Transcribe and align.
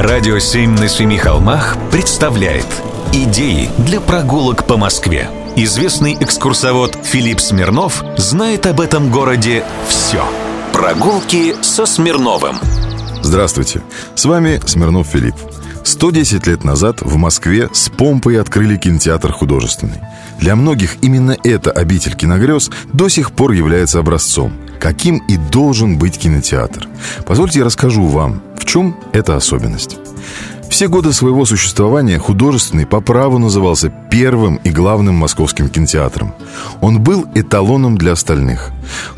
Радио 0.00 0.38
«Семь 0.38 0.78
на 0.78 0.86
семи 0.86 1.18
холмах» 1.18 1.76
представляет 1.90 2.66
Идеи 3.12 3.68
для 3.78 4.00
прогулок 4.00 4.64
по 4.64 4.76
Москве. 4.76 5.28
Известный 5.56 6.16
экскурсовод 6.20 6.96
Филипп 7.02 7.40
Смирнов 7.40 8.04
знает 8.16 8.66
об 8.66 8.80
этом 8.80 9.10
городе 9.10 9.64
все. 9.88 10.24
Прогулки 10.72 11.56
со 11.62 11.84
Смирновым. 11.84 12.58
Здравствуйте, 13.22 13.82
с 14.14 14.24
вами 14.24 14.60
Смирнов 14.64 15.08
Филипп. 15.08 15.34
110 15.82 16.46
лет 16.46 16.62
назад 16.62 17.02
в 17.02 17.16
Москве 17.16 17.68
с 17.72 17.88
помпой 17.88 18.40
открыли 18.40 18.76
кинотеатр 18.76 19.32
художественный. 19.32 19.98
Для 20.38 20.54
многих 20.54 21.02
именно 21.02 21.36
эта 21.42 21.72
обитель 21.72 22.14
киногрез 22.14 22.70
до 22.92 23.08
сих 23.08 23.32
пор 23.32 23.50
является 23.50 23.98
образцом. 23.98 24.52
Каким 24.78 25.18
и 25.26 25.36
должен 25.36 25.98
быть 25.98 26.18
кинотеатр. 26.18 26.86
Позвольте 27.26 27.58
я 27.58 27.64
расскажу 27.64 28.04
вам, 28.06 28.42
чем 28.68 28.94
эта 29.12 29.34
особенность. 29.34 29.96
Все 30.68 30.88
годы 30.88 31.14
своего 31.14 31.46
существования 31.46 32.18
художественный 32.18 32.84
по 32.84 33.00
праву 33.00 33.38
назывался 33.38 33.90
первым 34.10 34.56
и 34.56 34.70
главным 34.70 35.14
московским 35.14 35.70
кинотеатром. 35.70 36.34
Он 36.82 37.00
был 37.00 37.26
эталоном 37.34 37.96
для 37.96 38.12
остальных. 38.12 38.70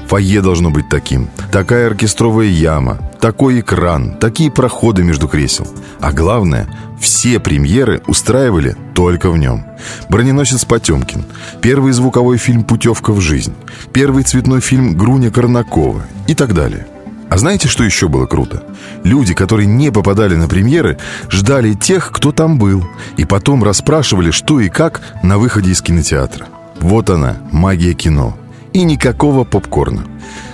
Фойе 0.06 0.40
должно 0.40 0.70
быть 0.70 0.88
таким. 0.88 1.28
Такая 1.50 1.88
оркестровая 1.88 2.46
яма, 2.46 2.98
такой 3.20 3.60
экран, 3.60 4.16
такие 4.20 4.52
проходы 4.52 5.02
между 5.02 5.26
кресел. 5.26 5.66
А 6.00 6.12
главное, 6.12 6.68
все 7.00 7.40
премьеры 7.40 8.02
устраивали 8.06 8.76
только 8.94 9.30
в 9.30 9.36
нем. 9.36 9.64
«Броненосец 10.08 10.64
Потемкин», 10.64 11.24
первый 11.60 11.92
звуковой 11.92 12.38
фильм 12.38 12.62
«Путевка 12.62 13.12
в 13.12 13.20
жизнь», 13.20 13.54
первый 13.92 14.22
цветной 14.22 14.60
фильм 14.60 14.96
«Груня 14.96 15.32
Корнакова» 15.32 16.02
и 16.28 16.34
так 16.34 16.54
далее– 16.54 16.86
а 17.30 17.38
знаете, 17.38 17.68
что 17.68 17.84
еще 17.84 18.08
было 18.08 18.26
круто? 18.26 18.64
Люди, 19.04 19.34
которые 19.34 19.66
не 19.66 19.92
попадали 19.92 20.34
на 20.34 20.48
премьеры, 20.48 20.98
ждали 21.30 21.74
тех, 21.74 22.10
кто 22.10 22.32
там 22.32 22.58
был, 22.58 22.84
и 23.16 23.24
потом 23.24 23.62
расспрашивали, 23.62 24.32
что 24.32 24.58
и 24.58 24.68
как 24.68 25.00
на 25.22 25.38
выходе 25.38 25.70
из 25.70 25.80
кинотеатра. 25.80 26.48
Вот 26.80 27.08
она, 27.08 27.36
магия 27.52 27.94
кино. 27.94 28.36
И 28.72 28.82
никакого 28.82 29.44
попкорна. 29.44 30.02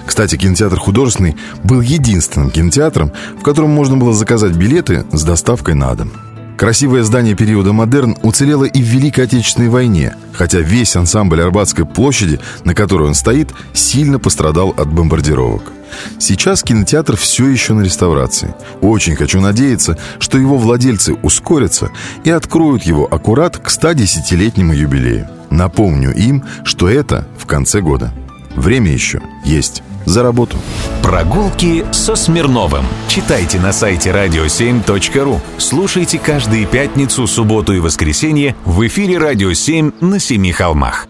Кстати, 0.05 0.37
кинотеатр 0.37 0.79
художественный 0.79 1.37
был 1.65 1.81
единственным 1.81 2.51
кинотеатром, 2.51 3.13
в 3.39 3.43
котором 3.43 3.71
можно 3.71 3.97
было 3.97 4.13
заказать 4.13 4.53
билеты 4.53 5.05
с 5.13 5.23
доставкой 5.25 5.75
на 5.75 5.95
дом. 5.95 6.13
Красивое 6.59 7.03
здание 7.03 7.35
периода 7.35 7.73
модерн 7.73 8.17
уцелело 8.23 8.65
и 8.65 8.83
в 8.83 8.87
Великой 8.87 9.25
Отечественной 9.25 9.69
войне, 9.69 10.15
хотя 10.33 10.61
весь 10.61 10.97
ансамбль 10.97 11.43
Арбатской 11.43 11.85
площади, 11.85 12.39
на 12.65 12.75
которой 12.75 13.09
он 13.09 13.15
стоит, 13.15 13.51
сильно 13.75 14.19
пострадал 14.19 14.71
от 14.71 14.91
бомбардировок. 14.93 15.76
Сейчас 16.19 16.63
кинотеатр 16.63 17.17
все 17.17 17.49
еще 17.49 17.75
на 17.75 17.83
реставрации. 17.83 18.55
Очень 18.81 19.17
хочу 19.17 19.41
надеяться, 19.41 19.99
что 20.19 20.39
его 20.39 20.57
владельцы 20.57 21.15
ускорятся 21.15 21.91
и 22.25 22.31
откроют 22.31 22.83
его 22.85 23.07
аккурат 23.13 23.57
к 23.59 23.69
110-летнему 23.69 24.73
юбилею. 24.73 25.29
Напомню 25.51 26.15
им, 26.15 26.45
что 26.65 26.89
это 26.89 27.27
в 27.39 27.47
конце 27.47 27.81
года. 27.81 28.13
Время 28.55 28.91
еще 28.93 29.21
есть. 29.45 29.83
За 30.07 30.23
работу. 30.23 30.57
Прогулки 31.03 31.85
со 31.91 32.15
Смирновым. 32.15 32.85
Читайте 33.09 33.59
на 33.59 33.73
сайте 33.73 34.11
radio7.ru. 34.11 35.41
Слушайте 35.59 36.19
каждые 36.19 36.65
пятницу, 36.65 37.27
субботу 37.27 37.73
и 37.75 37.81
воскресенье 37.81 38.55
в 38.65 38.87
эфире 38.87 39.19
«Радио 39.19 39.51
7» 39.51 39.95
на 40.01 40.21
Семи 40.21 40.53
холмах. 40.53 41.09